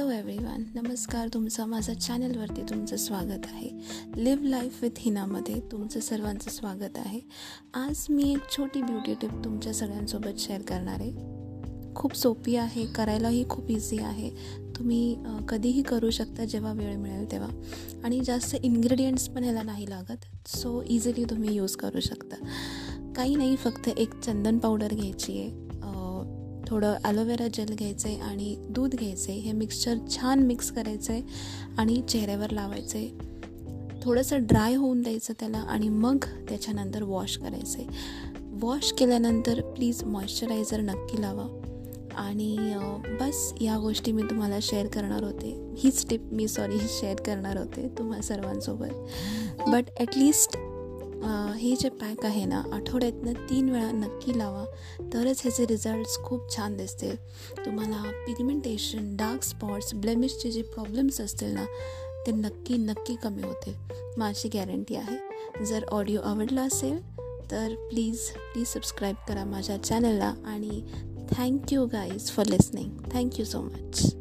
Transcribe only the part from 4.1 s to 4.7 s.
leave